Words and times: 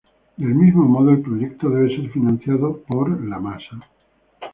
Del 0.35 0.55
mismo 0.55 0.85
modo, 0.85 1.11
el 1.11 1.21
proyecto 1.21 1.69
debe 1.69 1.95
ser 1.95 2.09
financiado 2.09 2.81
por 2.89 3.23
"la 3.23 3.37
masa". 3.37 3.79